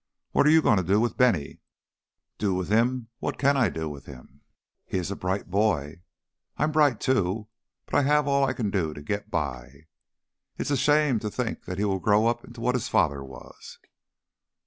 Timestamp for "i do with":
3.55-4.07